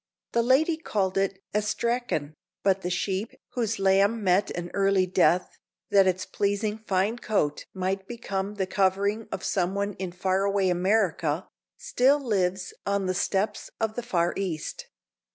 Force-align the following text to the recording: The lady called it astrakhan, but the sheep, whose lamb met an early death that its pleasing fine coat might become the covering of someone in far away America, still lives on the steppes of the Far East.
The 0.31 0.41
lady 0.41 0.77
called 0.77 1.15
it 1.15 1.43
astrakhan, 1.53 2.33
but 2.63 2.81
the 2.81 2.89
sheep, 2.89 3.35
whose 3.49 3.77
lamb 3.77 4.23
met 4.23 4.49
an 4.57 4.71
early 4.73 5.05
death 5.05 5.59
that 5.91 6.07
its 6.07 6.25
pleasing 6.25 6.79
fine 6.79 7.19
coat 7.19 7.65
might 7.75 8.07
become 8.07 8.55
the 8.55 8.65
covering 8.65 9.27
of 9.31 9.43
someone 9.43 9.93
in 9.99 10.11
far 10.11 10.43
away 10.43 10.71
America, 10.71 11.47
still 11.77 12.19
lives 12.19 12.73
on 12.83 13.05
the 13.05 13.13
steppes 13.13 13.69
of 13.79 13.93
the 13.93 14.01
Far 14.01 14.33
East. 14.35 14.87